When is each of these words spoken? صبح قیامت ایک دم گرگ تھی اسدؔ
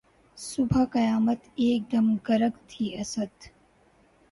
صبح 0.37 0.83
قیامت 0.85 1.41
ایک 1.55 1.81
دم 1.91 2.07
گرگ 2.27 2.53
تھی 2.69 2.85
اسدؔ 2.99 3.31